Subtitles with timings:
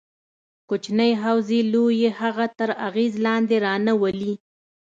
[0.69, 4.33] کوچنۍ حوزې لویې هغه تر اغېز لاندې رانه ولي.